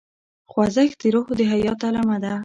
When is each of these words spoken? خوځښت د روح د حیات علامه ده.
خوځښت 0.51 0.97
د 1.01 1.03
روح 1.13 1.27
د 1.37 1.39
حیات 1.51 1.79
علامه 1.87 2.17
ده. 2.23 2.33